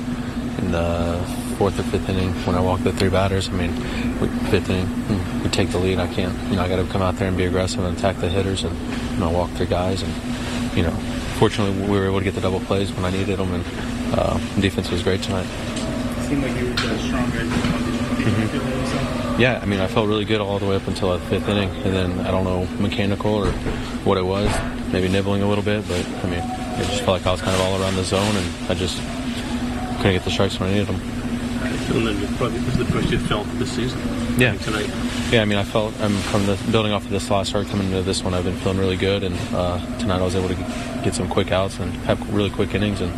in 0.63 0.71
the 0.71 1.42
fourth 1.53 1.79
or 1.79 1.83
fifth 1.83 2.09
inning 2.09 2.33
when 2.45 2.55
I 2.55 2.61
walk 2.61 2.81
the 2.81 2.91
three 2.91 3.09
batters. 3.09 3.49
I 3.49 3.53
mean, 3.53 3.73
we, 4.19 4.27
fifth 4.49 4.69
inning, 4.69 4.87
hmm, 4.87 5.43
we 5.43 5.49
take 5.49 5.69
the 5.69 5.79
lead. 5.79 5.99
I 5.99 6.07
can't, 6.07 6.37
you 6.49 6.55
know, 6.55 6.63
I 6.63 6.67
got 6.67 6.77
to 6.77 6.91
come 6.91 7.01
out 7.01 7.15
there 7.15 7.27
and 7.27 7.37
be 7.37 7.45
aggressive 7.45 7.83
and 7.83 7.97
attack 7.97 8.17
the 8.17 8.29
hitters 8.29 8.63
and, 8.63 8.75
you 9.13 9.19
know, 9.19 9.29
walk 9.29 9.49
three 9.51 9.65
guys. 9.65 10.01
And, 10.01 10.77
you 10.77 10.83
know, 10.83 10.91
fortunately, 11.39 11.87
we 11.87 11.97
were 11.97 12.05
able 12.05 12.19
to 12.19 12.23
get 12.23 12.35
the 12.35 12.41
double 12.41 12.59
plays 12.61 12.91
when 12.91 13.05
I 13.05 13.11
needed 13.11 13.37
them, 13.37 13.53
and 13.53 13.63
uh, 14.13 14.37
defense 14.59 14.89
was 14.89 15.03
great 15.03 15.21
tonight. 15.21 15.45
It 15.45 16.27
seemed 16.27 16.43
like 16.43 16.55
you 16.57 16.71
were 16.71 16.77
stronger 16.77 17.39
at 17.39 17.49
the 17.49 17.69
moment. 17.69 18.17
Did 18.17 18.27
you 18.27 18.47
feel 18.47 18.61
that 18.61 18.75
yourself? 18.77 19.39
Yeah, 19.39 19.59
I 19.61 19.65
mean, 19.65 19.79
I 19.79 19.87
felt 19.87 20.07
really 20.07 20.25
good 20.25 20.41
all 20.41 20.59
the 20.59 20.65
way 20.65 20.75
up 20.75 20.87
until 20.87 21.17
the 21.17 21.25
fifth 21.25 21.47
inning, 21.47 21.69
and 21.69 21.93
then 21.93 22.19
I 22.19 22.31
don't 22.31 22.43
know 22.43 22.65
mechanical 22.79 23.33
or 23.33 23.51
what 24.05 24.17
it 24.17 24.25
was, 24.25 24.49
maybe 24.91 25.09
nibbling 25.09 25.41
a 25.41 25.49
little 25.49 25.63
bit, 25.63 25.87
but 25.87 26.05
I 26.05 26.29
mean, 26.29 26.43
it 26.79 26.85
just 26.87 27.03
felt 27.03 27.19
like 27.19 27.25
I 27.25 27.31
was 27.31 27.41
kind 27.41 27.55
of 27.55 27.61
all 27.61 27.81
around 27.81 27.95
the 27.95 28.03
zone, 28.03 28.35
and 28.35 28.71
I 28.71 28.75
just 28.75 28.97
couldn't 29.97 30.13
get 30.13 30.23
the 30.23 30.31
strikes 30.31 30.59
when 30.59 30.69
I 30.69 30.73
needed 30.73 30.87
them. 30.87 31.01
And 31.63 32.07
then 32.07 32.35
probably 32.37 32.59
this 32.59 32.77
is 32.77 32.91
the 32.91 33.07
you 33.09 33.19
felt 33.19 33.47
this 33.59 33.71
season. 33.71 33.99
Yeah. 34.37 34.55
Tonight. 34.57 34.89
Yeah, 35.31 35.41
I 35.41 35.45
mean, 35.45 35.57
I 35.57 35.63
felt 35.63 35.99
I'm 36.01 36.15
from 36.31 36.45
the 36.45 36.59
building 36.71 36.91
off 36.91 37.05
of 37.05 37.11
this 37.11 37.29
last 37.29 37.49
start 37.49 37.67
coming 37.67 37.87
into 37.87 38.01
this 38.01 38.23
one. 38.23 38.33
I've 38.33 38.43
been 38.43 38.55
feeling 38.57 38.79
really 38.79 38.97
good, 38.97 39.23
and 39.23 39.35
uh, 39.53 39.79
tonight 39.97 40.19
I 40.19 40.23
was 40.23 40.35
able 40.35 40.49
to 40.49 40.55
get 41.03 41.13
some 41.15 41.29
quick 41.29 41.51
outs 41.51 41.79
and 41.79 41.91
have 42.05 42.33
really 42.33 42.49
quick 42.49 42.73
innings, 42.73 43.01
and 43.01 43.11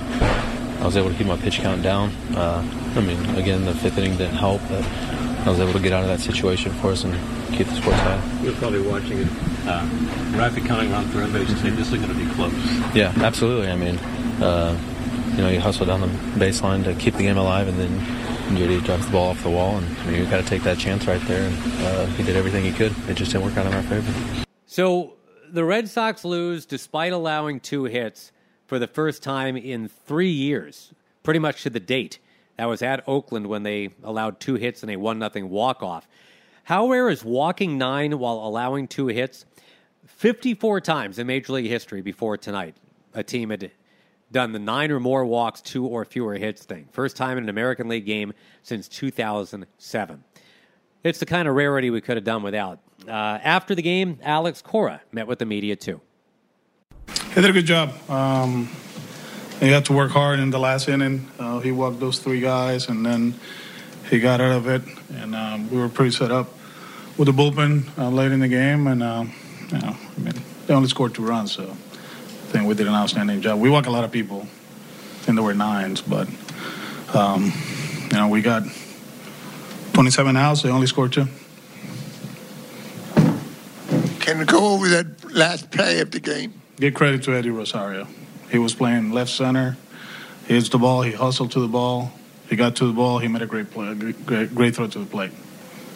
I 0.82 0.86
was 0.86 0.98
able 0.98 1.10
to 1.10 1.16
keep 1.16 1.28
my 1.28 1.38
pitch 1.38 1.60
count 1.60 1.82
down. 1.84 2.10
Uh, 2.36 2.64
I 2.96 3.02
mean, 3.02 3.24
again, 3.36 3.66
the 3.66 3.74
fifth 3.76 3.98
inning 3.98 4.18
didn't 4.18 4.36
help, 4.38 4.62
but 4.70 4.84
I 5.46 5.50
was 5.50 5.60
able 5.60 5.74
to 5.74 5.80
get 5.80 5.94
out 5.94 6.04
of 6.04 6.10
that 6.10 6.20
situation 6.20 6.72
for 6.74 6.92
us 6.92 7.04
and 7.04 7.14
keep 7.56 7.68
the 7.68 7.76
score 7.76 7.94
tied. 7.94 8.44
You're 8.44 8.54
probably 8.54 8.82
watching 8.82 9.20
it. 9.20 9.28
Uh, 9.66 9.88
rapid 10.38 10.66
counting 10.66 10.94
on 10.94 11.06
third 11.06 11.34
base 11.34 11.50
and 11.50 11.58
say 11.60 11.70
this 11.72 11.92
is 11.92 11.96
going 11.96 12.10
to 12.10 12.14
be 12.14 12.26
close. 12.34 12.54
Yeah, 12.96 13.14
absolutely. 13.18 13.70
I 13.70 13.76
mean, 13.76 13.98
uh, 14.42 14.78
you 15.32 15.42
know, 15.42 15.50
you 15.50 15.60
hustle 15.60 15.86
down 15.86 16.02
the 16.02 16.08
baseline 16.40 16.84
to 16.84 16.94
keep 16.96 17.16
the 17.16 17.24
game 17.24 17.38
alive, 17.38 17.68
and 17.68 17.78
then 17.80 18.35
JD 18.54 18.84
drops 18.86 19.06
the 19.06 19.12
ball 19.12 19.30
off 19.30 19.44
the 19.44 19.50
wall, 19.50 19.78
and 19.78 19.98
I 20.00 20.06
mean, 20.06 20.16
you 20.24 20.30
got 20.30 20.42
to 20.42 20.48
take 20.48 20.64
that 20.64 20.78
chance 20.78 21.06
right 21.08 21.22
there. 21.22 21.48
And 21.48 21.58
uh, 21.84 22.06
he 22.08 22.24
did 22.24 22.36
everything 22.36 22.64
he 22.64 22.72
could. 22.72 22.94
It 23.10 23.16
just 23.16 23.32
didn't 23.32 23.46
work 23.46 23.58
out 23.58 23.66
in 23.66 23.74
our 23.74 23.84
favor. 23.84 24.46
So 24.66 25.14
the 25.52 25.66
Red 25.66 25.90
Sox 25.90 26.24
lose 26.24 26.66
despite 26.66 27.14
allowing 27.14 27.60
two 27.60 27.86
hits 27.86 28.32
for 28.68 28.80
the 28.80 28.88
first 28.88 29.24
time 29.24 29.58
in 29.58 29.88
three 29.88 30.32
years, 30.32 30.94
pretty 31.24 31.40
much 31.40 31.64
to 31.64 31.70
the 31.70 31.80
date. 31.80 32.20
That 32.58 32.66
was 32.66 32.82
at 32.82 33.04
Oakland 33.08 33.48
when 33.48 33.64
they 33.64 33.90
allowed 34.04 34.40
two 34.40 34.56
hits 34.56 34.82
and 34.82 34.92
a 34.92 34.96
one 34.96 35.20
nothing 35.20 35.50
walk 35.50 35.84
off. 35.84 36.08
How 36.64 36.90
rare 36.90 37.10
is 37.10 37.24
walking 37.24 37.78
nine 37.78 38.18
while 38.18 38.38
allowing 38.38 38.88
two 38.88 39.08
hits? 39.08 39.46
54 40.06 40.82
times 40.82 41.20
in 41.20 41.28
Major 41.28 41.54
League 41.54 41.68
history 41.68 42.02
before 42.02 42.38
tonight, 42.38 42.76
a 43.14 43.24
team 43.24 43.50
had 43.50 43.72
done 44.32 44.52
the 44.52 44.60
nine 44.60 44.92
or 44.92 45.00
more 45.00 45.26
walks, 45.26 45.62
two 45.62 45.86
or 45.86 46.06
fewer 46.06 46.36
hits 46.36 46.64
thing. 46.64 46.88
First 46.92 47.16
time 47.16 47.38
in 47.38 47.46
an 47.46 47.50
American 47.50 47.88
League 47.88 48.06
game 48.06 48.34
since 48.64 48.88
2007. 48.88 50.24
It's 51.04 51.20
the 51.20 51.26
kind 51.26 51.48
of 51.48 51.56
rarity 51.56 51.90
we 51.90 52.02
could 52.02 52.18
have 52.18 52.24
done 52.24 52.44
without. 52.44 52.80
Uh, 53.08 53.12
after 53.12 53.76
the 53.76 53.82
game, 53.82 54.20
Alex 54.24 54.62
Cora 54.62 55.02
met 55.12 55.28
with 55.28 55.40
the 55.40 55.46
media 55.46 55.76
too. 55.76 56.02
He 57.08 57.42
did 57.42 57.50
a 57.50 57.54
good 57.54 57.66
job. 57.66 57.94
Um, 58.10 58.70
he 59.60 59.70
had 59.70 59.86
to 59.86 59.94
work 59.94 60.12
hard 60.12 60.40
in 60.40 60.50
the 60.50 60.60
last 60.60 60.88
inning. 60.88 61.28
Uh, 61.40 61.60
he 61.60 61.72
walked 61.72 62.00
those 62.00 62.20
three 62.20 62.40
guys, 62.40 62.90
and 62.90 63.06
then 63.06 63.36
he 64.10 64.20
got 64.20 64.42
out 64.42 64.52
of 64.52 64.68
it. 64.68 64.82
And 65.14 65.36
um, 65.36 65.70
we 65.70 65.78
were 65.78 65.90
pretty 65.90 66.12
set 66.12 66.32
up 66.32 66.50
with 67.18 67.28
the 67.28 67.32
bullpen 67.34 67.98
uh, 67.98 68.10
late 68.10 68.32
in 68.32 68.40
the 68.40 68.48
game. 68.48 68.88
And 68.88 69.04
um, 69.04 69.34
you 69.72 69.78
know, 69.80 69.96
I 69.96 70.20
mean, 70.20 70.34
they 70.66 70.74
only 70.74 70.90
scored 70.90 71.14
two 71.14 71.26
runs, 71.26 71.52
so 71.52 71.76
think 72.56 72.70
we 72.70 72.74
did 72.74 72.88
an 72.88 72.94
outstanding 72.94 73.42
job. 73.42 73.60
We 73.60 73.70
walk 73.70 73.86
a 73.88 73.92
lot 73.92 74.06
of 74.06 74.14
people. 74.14 74.44
I 74.44 75.24
think 75.26 75.36
there 75.36 75.44
were 75.44 75.54
nines, 75.54 76.02
but 76.02 76.30
um, 77.14 77.52
you 78.10 78.18
know, 78.18 78.30
we 78.30 78.42
got 78.42 78.64
27 79.92 80.38
outs. 80.38 80.62
They 80.62 80.70
only 80.70 80.88
scored 80.88 81.12
two. 81.12 81.28
Can 84.22 84.40
you 84.40 84.46
go 84.46 84.74
over 84.74 84.88
that 84.88 85.34
last 85.34 85.70
play 85.70 86.00
of 86.00 86.12
the 86.12 86.22
game? 86.22 86.54
Give 86.78 86.94
credit 86.94 87.24
to 87.24 87.34
Eddie 87.34 87.50
Rosario. 87.50 88.08
He 88.50 88.58
was 88.58 88.74
playing 88.74 89.12
left 89.12 89.32
center. 89.32 89.76
He 90.48 90.54
hits 90.54 90.70
the 90.70 90.78
ball. 90.78 91.02
He 91.02 91.12
hustled 91.12 91.52
to 91.52 91.60
the 91.60 91.68
ball. 91.68 92.14
He 92.48 92.56
got 92.56 92.78
to 92.78 92.88
the 92.88 92.94
ball. 92.94 93.20
He 93.20 93.28
made 93.28 93.42
a 93.42 93.48
great 93.48 93.70
play, 93.70 93.94
great, 93.96 94.56
great 94.56 94.76
throw 94.76 94.88
to 94.88 95.00
the 95.00 95.06
plate. 95.06 95.32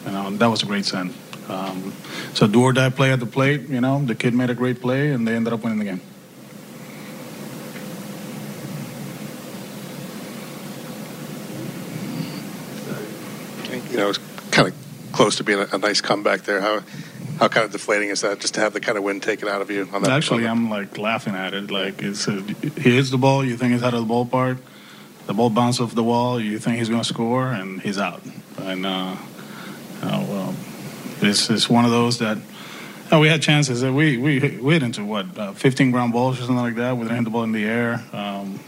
You 0.04 0.12
know, 0.12 0.30
that 0.36 0.48
was 0.48 0.62
a 0.62 0.66
great 0.66 0.84
send. 0.84 1.14
Um, 1.48 1.94
so 2.34 2.46
do 2.46 2.62
or 2.62 2.74
die 2.74 2.90
play 2.90 3.12
at 3.12 3.20
the 3.20 3.26
plate. 3.26 3.62
You 3.70 3.80
know, 3.80 4.04
the 4.04 4.14
kid 4.14 4.34
made 4.34 4.50
a 4.50 4.54
great 4.54 4.82
play, 4.82 5.10
and 5.10 5.26
they 5.26 5.34
ended 5.34 5.54
up 5.54 5.62
winning 5.62 5.78
the 5.78 5.84
game. 5.86 6.00
You 13.90 13.96
know, 13.96 14.10
it's 14.10 14.18
kind 14.50 14.68
of 14.68 14.74
close 15.12 15.36
to 15.36 15.44
being 15.44 15.58
a, 15.58 15.66
a 15.72 15.78
nice 15.78 16.00
comeback 16.00 16.42
there. 16.42 16.60
How 16.60 16.82
how 17.38 17.48
kind 17.48 17.64
of 17.64 17.72
deflating 17.72 18.10
is 18.10 18.20
that 18.20 18.38
just 18.40 18.54
to 18.54 18.60
have 18.60 18.72
the 18.74 18.80
kind 18.80 18.98
of 18.98 19.04
wind 19.04 19.22
taken 19.22 19.48
out 19.48 19.62
of 19.62 19.70
you 19.70 19.88
on 19.92 20.02
that? 20.02 20.10
Actually, 20.10 20.46
on 20.46 20.58
I'm 20.58 20.70
like 20.70 20.98
laughing 20.98 21.34
at 21.34 21.54
it. 21.54 21.70
Like 21.70 22.02
it's 22.02 22.28
a, 22.28 22.40
he 22.42 22.96
hits 22.96 23.10
the 23.10 23.18
ball, 23.18 23.44
you 23.44 23.56
think 23.56 23.72
it's 23.74 23.82
out 23.82 23.94
of 23.94 24.06
the 24.06 24.12
ballpark. 24.12 24.58
The 25.26 25.34
ball 25.34 25.50
bounces 25.50 25.80
off 25.80 25.94
the 25.94 26.02
wall, 26.02 26.40
you 26.40 26.58
think 26.58 26.78
he's 26.78 26.88
going 26.88 27.02
to 27.02 27.06
score, 27.08 27.46
and 27.46 27.80
he's 27.80 27.98
out. 27.98 28.20
And 28.58 28.84
uh, 28.84 29.16
uh, 30.02 30.26
well, 30.28 30.54
it's 31.22 31.48
it's 31.50 31.68
one 31.68 31.84
of 31.84 31.90
those 31.90 32.18
that. 32.18 32.38
uh, 33.12 33.18
we 33.18 33.28
had 33.28 33.40
chances 33.42 33.80
that 33.80 33.92
we 33.92 34.16
we 34.18 34.38
we 34.58 34.72
hit 34.74 34.82
into 34.82 35.04
what 35.04 35.26
uh, 35.38 35.52
15 35.52 35.90
ground 35.92 36.12
balls 36.12 36.36
or 36.38 36.42
something 36.42 36.56
like 36.56 36.76
that. 36.76 36.96
We 36.96 37.02
didn't 37.04 37.16
hit 37.16 37.24
the 37.24 37.30
ball 37.30 37.44
in 37.44 37.52
the 37.52 37.64
air. 37.64 38.02
Um, 38.12 38.60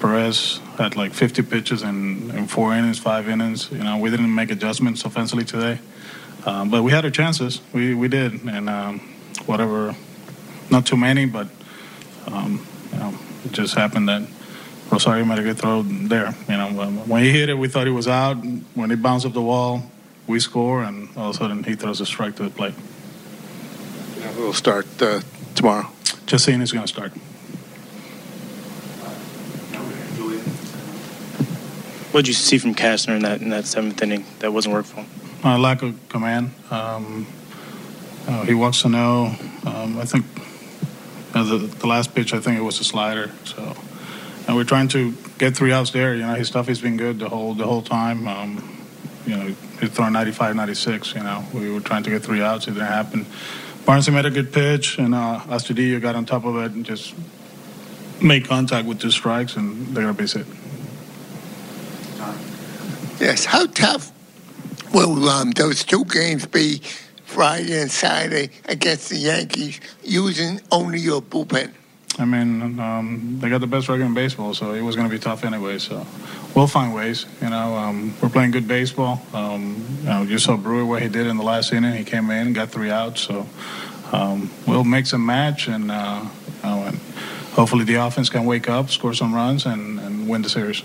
Perez 0.00 0.60
had 0.78 0.96
like 0.96 1.12
50 1.12 1.42
pitches 1.42 1.82
in, 1.82 2.30
in 2.30 2.46
four 2.46 2.74
innings, 2.74 2.98
five 2.98 3.28
innings. 3.28 3.70
You 3.70 3.78
know, 3.84 3.98
we 3.98 4.10
didn't 4.10 4.34
make 4.34 4.50
adjustments 4.50 5.04
offensively 5.04 5.44
today, 5.44 5.78
um, 6.46 6.70
but 6.70 6.82
we 6.82 6.90
had 6.90 7.04
our 7.04 7.10
chances. 7.10 7.60
We 7.72 7.94
we 7.94 8.08
did, 8.08 8.42
and 8.44 8.68
um, 8.68 9.00
whatever, 9.46 9.94
not 10.70 10.86
too 10.86 10.96
many, 10.96 11.26
but 11.26 11.48
um, 12.26 12.66
you 12.92 12.98
know, 12.98 13.14
it 13.44 13.52
just 13.52 13.74
happened 13.74 14.08
that 14.08 14.22
Rosario 14.90 15.24
made 15.24 15.38
a 15.38 15.42
good 15.42 15.58
throw 15.58 15.82
there. 15.82 16.34
You 16.48 16.56
know, 16.56 16.68
when- 17.06 17.22
he 17.22 17.30
hit 17.30 17.48
it, 17.48 17.54
we 17.54 17.68
thought 17.68 17.86
he 17.86 17.92
was 17.92 18.08
out. 18.08 18.34
When 18.74 18.90
he 18.90 18.96
bounced 18.96 19.26
off 19.26 19.34
the 19.34 19.42
wall, 19.42 19.82
we 20.26 20.40
score, 20.40 20.82
and 20.82 21.08
all 21.16 21.30
of 21.30 21.36
a 21.36 21.38
sudden 21.38 21.62
he 21.64 21.74
throws 21.74 22.00
a 22.00 22.06
strike 22.06 22.36
to 22.36 22.44
the 22.44 22.50
plate. 22.50 22.74
Know, 24.18 24.32
we'll 24.36 24.52
start 24.52 24.86
uh, 25.00 25.20
tomorrow. 25.54 25.90
Just 26.26 26.44
saying, 26.44 26.60
he's 26.60 26.72
going 26.72 26.84
to 26.84 26.92
start. 26.92 27.12
What 32.12 32.24
did 32.24 32.28
you 32.28 32.34
see 32.34 32.58
from 32.58 32.74
Cashner 32.74 33.16
in 33.16 33.22
that 33.22 33.40
in 33.40 33.50
that 33.50 33.66
seventh 33.66 34.02
inning 34.02 34.24
that 34.40 34.52
wasn't 34.52 34.74
working 34.74 34.90
for 34.90 35.00
him? 35.02 35.30
uh, 35.44 35.58
lack 35.58 35.82
of 35.82 35.96
command. 36.08 36.52
Um, 36.70 37.26
uh, 38.26 38.44
he 38.44 38.54
wants 38.54 38.82
to 38.82 38.88
know. 38.88 39.34
Um, 39.64 39.98
I 39.98 40.04
think 40.04 40.26
uh, 41.34 41.44
the, 41.44 41.58
the 41.58 41.86
last 41.86 42.14
pitch, 42.14 42.34
I 42.34 42.40
think 42.40 42.58
it 42.58 42.62
was 42.62 42.80
a 42.80 42.84
slider. 42.84 43.30
So, 43.44 43.74
and 44.46 44.56
we're 44.56 44.64
trying 44.64 44.88
to 44.88 45.14
get 45.38 45.56
three 45.56 45.72
outs 45.72 45.90
there. 45.90 46.14
You 46.14 46.26
know, 46.26 46.34
his 46.34 46.48
stuff 46.48 46.66
has 46.68 46.80
been 46.80 46.96
good 46.96 47.18
the 47.18 47.28
whole 47.28 47.54
the 47.54 47.64
whole 47.64 47.82
time. 47.82 48.28
Um, 48.28 48.76
you 49.26 49.36
know, 49.36 49.54
he's 49.80 49.90
throwing 49.90 50.12
95, 50.12 50.56
96. 50.56 51.14
You 51.14 51.22
know, 51.22 51.44
we 51.52 51.70
were 51.70 51.80
trying 51.80 52.02
to 52.02 52.10
get 52.10 52.22
three 52.22 52.42
outs. 52.42 52.66
It 52.66 52.72
didn't 52.72 52.86
happen. 52.86 53.26
Barnes 53.86 54.10
made 54.10 54.26
a 54.26 54.30
good 54.30 54.52
pitch, 54.52 54.98
and 54.98 55.14
uh, 55.14 55.40
Astudillo 55.46 56.00
got 56.00 56.14
on 56.14 56.26
top 56.26 56.44
of 56.44 56.56
it 56.56 56.72
and 56.72 56.84
just 56.84 57.14
made 58.22 58.46
contact 58.46 58.86
with 58.86 59.00
two 59.00 59.10
strikes, 59.10 59.56
and 59.56 59.96
they 59.96 60.02
got 60.02 60.10
a 60.10 60.12
base 60.12 60.34
hit. 60.34 60.46
Yes. 63.20 63.44
How 63.44 63.66
tough 63.66 64.12
will 64.94 65.28
um, 65.28 65.50
those 65.50 65.84
two 65.84 66.06
games 66.06 66.46
be, 66.46 66.80
Friday 67.24 67.80
and 67.80 67.90
Saturday, 67.90 68.50
against 68.64 69.10
the 69.10 69.16
Yankees, 69.16 69.78
using 70.02 70.58
only 70.72 70.98
your 70.98 71.20
bullpen? 71.20 71.70
I 72.18 72.24
mean, 72.24 72.80
um, 72.80 73.38
they 73.38 73.50
got 73.50 73.60
the 73.60 73.66
best 73.66 73.90
record 73.90 74.04
in 74.04 74.14
baseball, 74.14 74.54
so 74.54 74.72
it 74.72 74.80
was 74.80 74.96
going 74.96 75.08
to 75.08 75.14
be 75.14 75.20
tough 75.20 75.44
anyway. 75.44 75.78
So 75.78 76.06
we'll 76.56 76.66
find 76.66 76.94
ways. 76.94 77.26
You 77.42 77.50
know, 77.50 77.76
um, 77.76 78.14
we're 78.22 78.30
playing 78.30 78.52
good 78.52 78.66
baseball. 78.66 79.22
Um, 79.34 79.86
you 80.00 80.06
know, 80.06 80.22
you 80.22 80.38
saw 80.38 80.56
Brewer 80.56 80.86
what 80.86 81.02
he 81.02 81.08
did 81.08 81.26
in 81.26 81.36
the 81.36 81.44
last 81.44 81.72
inning. 81.72 81.94
He 81.94 82.04
came 82.04 82.30
in, 82.30 82.54
got 82.54 82.70
three 82.70 82.90
outs. 82.90 83.20
So 83.20 83.46
um, 84.12 84.50
we'll 84.66 84.84
mix 84.84 85.12
and 85.12 85.24
match, 85.24 85.68
and, 85.68 85.90
uh, 85.90 86.24
and 86.62 86.96
hopefully 87.52 87.84
the 87.84 87.96
offense 87.96 88.30
can 88.30 88.46
wake 88.46 88.68
up, 88.68 88.90
score 88.90 89.12
some 89.12 89.34
runs, 89.34 89.66
and, 89.66 90.00
and 90.00 90.26
win 90.26 90.40
the 90.40 90.48
series. 90.48 90.82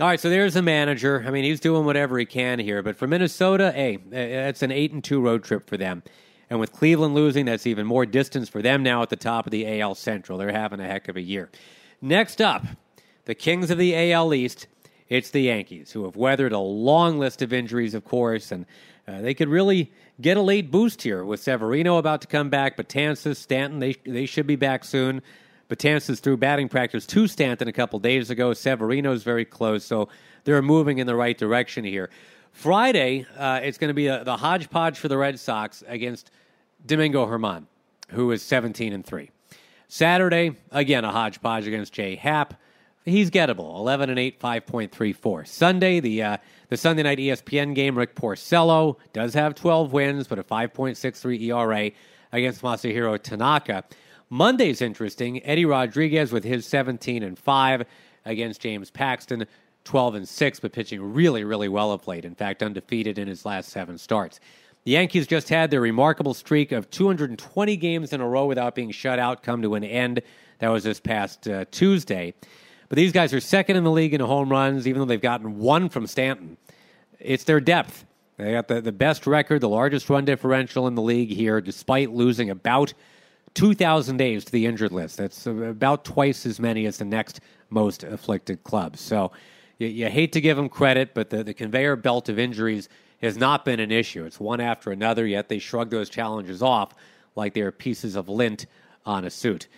All 0.00 0.06
right, 0.06 0.18
so 0.18 0.30
there's 0.30 0.54
the 0.54 0.62
manager. 0.62 1.22
I 1.26 1.30
mean, 1.30 1.44
he's 1.44 1.60
doing 1.60 1.84
whatever 1.84 2.18
he 2.18 2.24
can 2.24 2.58
here. 2.58 2.82
But 2.82 2.96
for 2.96 3.06
Minnesota, 3.06 3.70
hey, 3.70 3.98
it's 4.10 4.62
an 4.62 4.72
eight 4.72 4.92
and 4.92 5.04
two 5.04 5.20
road 5.20 5.44
trip 5.44 5.68
for 5.68 5.76
them. 5.76 6.02
And 6.48 6.58
with 6.58 6.72
Cleveland 6.72 7.14
losing, 7.14 7.44
that's 7.44 7.66
even 7.66 7.86
more 7.86 8.06
distance 8.06 8.48
for 8.48 8.62
them 8.62 8.82
now 8.82 9.02
at 9.02 9.10
the 9.10 9.16
top 9.16 9.46
of 9.46 9.50
the 9.50 9.78
AL 9.78 9.96
Central. 9.96 10.38
They're 10.38 10.52
having 10.52 10.80
a 10.80 10.86
heck 10.86 11.08
of 11.08 11.18
a 11.18 11.20
year. 11.20 11.50
Next 12.00 12.40
up, 12.40 12.64
the 13.26 13.34
Kings 13.34 13.70
of 13.70 13.76
the 13.76 14.12
AL 14.12 14.32
East. 14.32 14.68
It's 15.10 15.30
the 15.30 15.42
Yankees, 15.42 15.92
who 15.92 16.04
have 16.04 16.16
weathered 16.16 16.52
a 16.52 16.58
long 16.58 17.18
list 17.18 17.42
of 17.42 17.52
injuries, 17.52 17.92
of 17.92 18.04
course, 18.04 18.52
and 18.52 18.64
uh, 19.06 19.20
they 19.20 19.34
could 19.34 19.48
really 19.48 19.92
get 20.18 20.38
a 20.38 20.40
late 20.40 20.70
boost 20.70 21.02
here 21.02 21.24
with 21.24 21.40
Severino 21.40 21.98
about 21.98 22.22
to 22.22 22.26
come 22.26 22.48
back, 22.48 22.78
Betances, 22.78 23.36
Stanton, 23.36 23.80
they, 23.80 23.96
they 24.06 24.24
should 24.24 24.46
be 24.46 24.56
back 24.56 24.84
soon. 24.84 25.20
Betances 25.70 26.18
threw 26.18 26.36
batting 26.36 26.68
practice 26.68 27.06
to 27.06 27.26
Stanton 27.28 27.68
a 27.68 27.72
couple 27.72 27.98
days 28.00 28.28
ago. 28.28 28.52
Severino's 28.52 29.22
very 29.22 29.44
close, 29.44 29.84
so 29.84 30.08
they're 30.44 30.60
moving 30.60 30.98
in 30.98 31.06
the 31.06 31.14
right 31.14 31.38
direction 31.38 31.84
here. 31.84 32.10
Friday, 32.52 33.24
uh, 33.38 33.60
it's 33.62 33.78
going 33.78 33.88
to 33.88 33.94
be 33.94 34.08
a, 34.08 34.24
the 34.24 34.36
hodgepodge 34.36 34.98
for 34.98 35.08
the 35.08 35.16
Red 35.16 35.38
Sox 35.38 35.84
against 35.86 36.32
Domingo 36.84 37.24
German, 37.24 37.68
who 38.08 38.32
is 38.32 38.42
17 38.42 38.92
and 38.92 39.06
3. 39.06 39.30
Saturday, 39.86 40.56
again, 40.72 41.04
a 41.04 41.12
hodgepodge 41.12 41.66
against 41.66 41.92
Jay 41.92 42.16
Happ. 42.16 42.54
He's 43.04 43.30
gettable. 43.30 43.76
11 43.78 44.10
and 44.10 44.18
8, 44.18 44.40
5.34. 44.40 45.46
Sunday, 45.46 46.00
the 46.00 46.22
uh, 46.22 46.36
the 46.68 46.76
Sunday 46.76 47.02
night 47.02 47.18
ESPN 47.18 47.74
game, 47.74 47.98
Rick 47.98 48.14
Porcello 48.14 48.96
does 49.12 49.34
have 49.34 49.54
12 49.54 49.92
wins, 49.92 50.28
but 50.28 50.38
a 50.38 50.44
5.63 50.44 51.40
ERA 51.48 51.90
against 52.32 52.62
Masahiro 52.62 53.20
Tanaka. 53.20 53.84
Monday's 54.30 54.80
interesting. 54.80 55.44
Eddie 55.44 55.64
Rodriguez 55.64 56.30
with 56.32 56.44
his 56.44 56.64
17 56.64 57.24
and 57.24 57.36
5 57.36 57.84
against 58.24 58.60
James 58.60 58.88
Paxton, 58.88 59.44
12 59.82 60.14
and 60.14 60.28
6, 60.28 60.60
but 60.60 60.72
pitching 60.72 61.12
really, 61.12 61.42
really 61.42 61.68
well 61.68 61.90
of 61.90 62.06
late. 62.06 62.24
In 62.24 62.36
fact, 62.36 62.62
undefeated 62.62 63.18
in 63.18 63.26
his 63.26 63.44
last 63.44 63.70
seven 63.70 63.98
starts. 63.98 64.38
The 64.84 64.92
Yankees 64.92 65.26
just 65.26 65.48
had 65.48 65.70
their 65.70 65.80
remarkable 65.80 66.32
streak 66.32 66.70
of 66.70 66.88
220 66.90 67.76
games 67.76 68.12
in 68.12 68.20
a 68.20 68.28
row 68.28 68.46
without 68.46 68.76
being 68.76 68.92
shut 68.92 69.18
out 69.18 69.42
come 69.42 69.62
to 69.62 69.74
an 69.74 69.82
end. 69.82 70.22
That 70.60 70.68
was 70.68 70.84
this 70.84 71.00
past 71.00 71.48
uh, 71.48 71.64
Tuesday. 71.72 72.32
But 72.88 72.96
these 72.96 73.12
guys 73.12 73.34
are 73.34 73.40
second 73.40 73.76
in 73.76 73.84
the 73.84 73.90
league 73.90 74.14
in 74.14 74.20
home 74.20 74.48
runs, 74.48 74.86
even 74.86 75.00
though 75.00 75.06
they've 75.06 75.20
gotten 75.20 75.58
one 75.58 75.88
from 75.88 76.06
Stanton. 76.06 76.56
It's 77.18 77.44
their 77.44 77.60
depth. 77.60 78.06
They 78.36 78.52
got 78.52 78.68
the, 78.68 78.80
the 78.80 78.92
best 78.92 79.26
record, 79.26 79.60
the 79.60 79.68
largest 79.68 80.08
run 80.08 80.24
differential 80.24 80.86
in 80.86 80.94
the 80.94 81.02
league 81.02 81.30
here, 81.30 81.60
despite 81.60 82.10
losing 82.10 82.48
about 82.48 82.94
2,000 83.54 84.16
days 84.16 84.44
to 84.44 84.52
the 84.52 84.66
injured 84.66 84.92
list. 84.92 85.16
That's 85.16 85.46
about 85.46 86.04
twice 86.04 86.46
as 86.46 86.60
many 86.60 86.86
as 86.86 86.98
the 86.98 87.04
next 87.04 87.40
most 87.68 88.04
afflicted 88.04 88.62
club. 88.64 88.96
So 88.96 89.32
you, 89.78 89.88
you 89.88 90.08
hate 90.08 90.32
to 90.32 90.40
give 90.40 90.56
them 90.56 90.68
credit, 90.68 91.14
but 91.14 91.30
the, 91.30 91.42
the 91.42 91.54
conveyor 91.54 91.96
belt 91.96 92.28
of 92.28 92.38
injuries 92.38 92.88
has 93.22 93.36
not 93.36 93.64
been 93.64 93.80
an 93.80 93.90
issue. 93.90 94.24
It's 94.24 94.40
one 94.40 94.60
after 94.60 94.92
another, 94.92 95.26
yet 95.26 95.48
they 95.48 95.58
shrug 95.58 95.90
those 95.90 96.08
challenges 96.08 96.62
off 96.62 96.94
like 97.36 97.54
they're 97.54 97.72
pieces 97.72 98.16
of 98.16 98.28
lint 98.28 98.66
on 99.04 99.24
a 99.24 99.30
suit. 99.30 99.68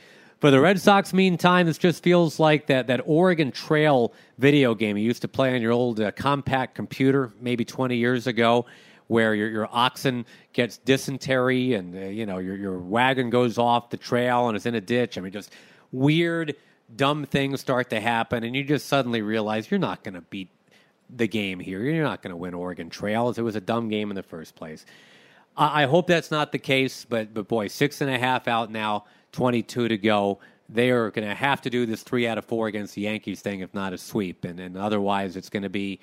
For 0.41 0.51
the 0.51 0.61
Red 0.61 0.81
Sox, 0.81 1.13
meantime, 1.13 1.67
this 1.67 1.79
just 1.79 2.03
feels 2.03 2.41
like 2.41 2.67
that, 2.67 2.89
that 2.89 3.01
Oregon 3.05 3.53
Trail 3.53 4.13
video 4.39 4.75
game 4.75 4.97
you 4.97 5.05
used 5.05 5.23
to 5.23 5.29
play 5.29 5.55
on 5.55 5.63
your 5.63 5.71
old 5.71 6.01
uh, 6.01 6.11
Compaq 6.11 6.75
computer 6.75 7.33
maybe 7.41 7.65
20 7.65 7.97
years 7.97 8.27
ago, 8.27 8.67
where 9.13 9.35
your, 9.35 9.51
your 9.51 9.69
oxen 9.71 10.25
gets 10.55 10.79
dysentery 10.79 11.75
and 11.75 11.95
uh, 11.95 12.01
you 12.07 12.25
know 12.25 12.39
your, 12.39 12.57
your 12.57 12.79
wagon 12.79 13.29
goes 13.29 13.59
off 13.59 13.91
the 13.91 13.97
trail 13.99 14.49
and 14.49 14.57
is 14.57 14.65
in 14.65 14.75
a 14.75 14.81
ditch. 14.81 15.19
I 15.19 15.21
mean, 15.21 15.33
just 15.33 15.53
weird, 15.93 16.57
dumb 16.97 17.27
things 17.27 17.61
start 17.61 17.91
to 17.91 18.01
happen, 18.01 18.43
and 18.43 18.57
you 18.57 18.65
just 18.65 18.87
suddenly 18.87 19.21
realize 19.21 19.71
you're 19.71 19.79
not 19.79 20.03
going 20.03 20.15
to 20.15 20.23
beat 20.23 20.49
the 21.15 21.29
game 21.29 21.61
here. 21.61 21.85
You're 21.85 22.05
not 22.05 22.23
going 22.23 22.31
to 22.31 22.37
win 22.37 22.55
Oregon 22.55 22.89
Trails. 22.89 23.37
It 23.37 23.43
was 23.43 23.55
a 23.55 23.61
dumb 23.61 23.91
game 23.91 24.11
in 24.11 24.15
the 24.15 24.23
first 24.23 24.55
place. 24.55 24.87
I, 25.59 25.83
I 25.83 25.87
hope 25.87 26.07
that's 26.07 26.31
not 26.31 26.51
the 26.51 26.59
case, 26.59 27.05
but 27.05 27.35
but 27.35 27.49
boy, 27.49 27.69
six 27.69 28.01
and 28.01 28.11
a 28.11 28.19
half 28.19 28.49
out 28.49 28.71
now. 28.71 29.05
22 29.33 29.89
to 29.89 29.99
go. 29.99 30.39
They 30.69 30.91
are 30.91 31.11
going 31.11 31.29
to 31.29 31.35
have 31.35 31.61
to 31.63 31.71
do 31.71 31.85
this 31.87 32.03
three 32.03 32.27
out 32.27 32.39
of 32.39 32.45
four 32.45 32.67
against 32.67 32.95
the 32.95 33.03
Yankees 33.03 33.41
thing, 33.41 33.61
if 33.61 33.75
not 33.75 33.93
a 33.93 33.99
sweep. 33.99 34.45
And, 34.45 34.61
and 34.61 34.77
otherwise, 34.77 35.37
it's 35.37 35.51
going 35.51 35.63
to 35.65 35.71
be 35.71 36.01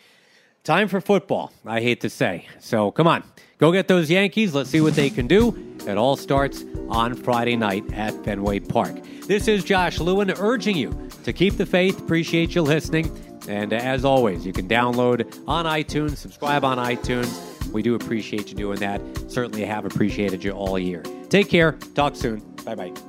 time 0.64 0.88
for 0.88 1.02
football, 1.02 1.52
I 1.66 1.82
hate 1.82 2.02
to 2.02 2.10
say. 2.10 2.48
So 2.60 2.92
come 2.92 3.08
on, 3.08 3.24
go 3.58 3.72
get 3.72 3.88
those 3.88 4.10
Yankees. 4.10 4.54
Let's 4.54 4.70
see 4.70 4.82
what 4.82 4.96
they 4.96 5.10
can 5.10 5.28
do. 5.28 5.78
It 5.88 5.98
all 5.98 6.16
starts 6.16 6.64
on 6.90 7.16
Friday 7.16 7.56
night 7.56 7.92
at 7.94 8.14
Fenway 8.24 8.60
Park. 8.60 8.96
This 9.26 9.48
is 9.48 9.64
Josh 9.64 10.00
Lewin 10.00 10.32
urging 10.32 10.76
you 10.76 11.10
to 11.24 11.34
keep 11.34 11.58
the 11.58 11.66
faith. 11.66 12.00
Appreciate 12.00 12.56
you 12.56 12.62
listening. 12.62 13.16
And 13.48 13.74
as 13.74 14.06
always, 14.06 14.46
you 14.46 14.54
can 14.54 14.68
download 14.68 15.42
on 15.48 15.66
iTunes, 15.66 16.18
subscribe 16.18 16.64
on 16.64 16.78
iTunes. 16.78 17.72
We 17.72 17.82
do 17.82 17.96
appreciate 17.96 18.50
you 18.50 18.56
doing 18.56 18.80
that. 18.80 19.02
Certainly 19.28 19.66
have 19.66 19.86
appreciated 19.86 20.44
you 20.44 20.52
all 20.52 20.78
year. 20.78 21.04
Take 21.30 21.50
care. 21.50 21.74
Talk 21.96 22.16
soon. 22.16 22.40
Bye 22.66 22.76
bye. 22.76 23.09